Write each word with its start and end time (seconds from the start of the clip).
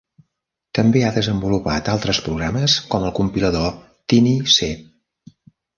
També 0.77 1.03
ha 1.03 1.11
desenvolupat 1.17 1.91
altres 1.95 2.23
programes, 2.29 2.79
com 2.95 3.07
el 3.11 3.15
compilador 3.21 3.73
Tiny 4.15 4.35
C. 4.57 4.73